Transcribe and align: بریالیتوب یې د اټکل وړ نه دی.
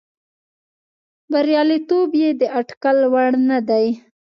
بریالیتوب 1.31 2.09
یې 2.21 2.29
د 2.39 2.41
اټکل 2.59 2.97
وړ 3.13 3.31
نه 3.49 3.59
دی. 3.69 3.85